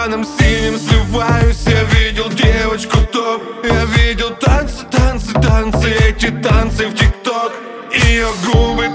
туманом 0.00 0.24
синим 0.24 0.78
сливаюсь. 0.78 1.62
Я 1.66 1.84
видел 1.84 2.28
девочку 2.30 2.98
топ 3.12 3.42
Я 3.64 3.84
видел 3.84 4.30
танцы, 4.40 4.84
танцы, 4.90 5.32
танцы. 5.34 5.90
Эти 6.08 6.30
танцы 6.42 6.86
в 6.86 6.94
тикток. 6.94 7.52
Ее 7.92 8.28
губы 8.46 8.88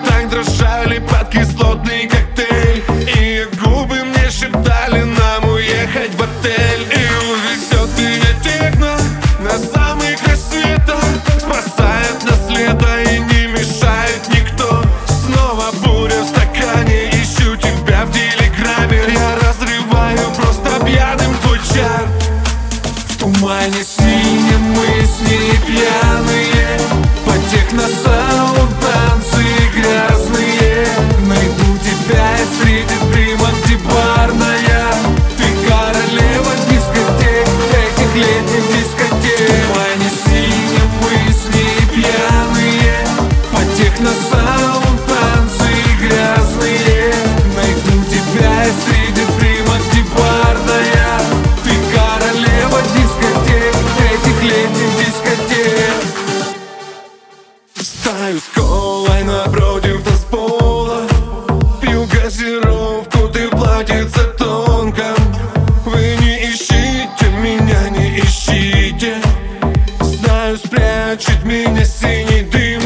В 23.25 23.33
тумане 23.33 23.83
синем 23.83 24.61
мы 24.75 24.85
с 25.03 25.19
ней 25.27 25.57
пьяные. 25.65 26.77
По 27.25 27.33
техносаунд 27.49 28.69
танцы 28.79 29.43
грязные. 29.73 30.85
Найду 31.25 31.75
тебя 31.83 32.29
среди 32.61 32.93
дыма 33.11 33.49
антибарная. 33.49 34.93
Ты 35.37 35.67
королева 35.67 36.53
дискотек 36.69 37.47
Этих 37.73 38.15
летних 38.15 38.63
дискотек. 38.69 39.49
В 39.49 39.73
тумане 39.73 40.09
синем 40.23 40.89
мы 41.01 41.33
с 41.33 41.55
ней 41.55 41.79
пьяные. 41.95 43.07
По 43.51 43.61
техносаунд 43.75 44.34
Знаю, 70.45 70.57
спрячет 70.57 71.43
меня 71.43 71.83
синий 71.83 72.43
дым. 72.43 72.79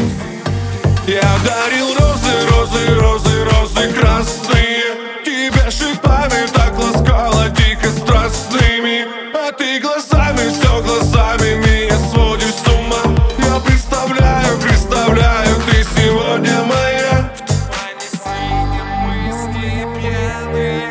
Я 1.06 1.20
дарил 1.44 1.88
розы, 1.94 2.32
розы, 2.48 2.94
розы, 2.98 3.44
розы 3.44 3.92
красные. 3.92 4.82
Тебя 5.22 5.70
шипами 5.70 6.46
так 6.54 6.78
ласкала 6.78 7.50
дико 7.50 7.90
страстными. 7.90 9.04
А 9.34 9.52
ты 9.52 9.78
глазами, 9.78 10.48
все 10.48 10.82
глазами 10.82 11.56
меня 11.56 11.98
сводишь 12.10 12.54
с 12.54 12.66
ума. 12.66 13.02
Я 13.38 13.60
представляю, 13.60 14.58
представляю, 14.58 15.56
ты 15.66 15.84
сегодня 15.84 16.62
моя. 16.62 17.30
В 17.36 17.40
тумане 17.46 18.08
синем 18.24 18.88
мы 19.04 19.16
с 19.36 19.44
ней 19.54 19.84
пьяные 20.00 20.88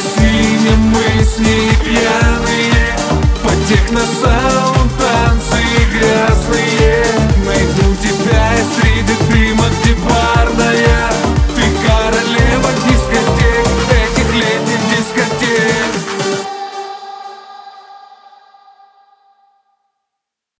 синие 0.00 0.76
мысли 0.76 1.44
и 1.44 1.84
пьяные 1.84 2.67